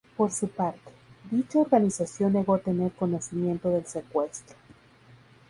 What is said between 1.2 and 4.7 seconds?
dicha organización negó tener conocimiento del secuestro.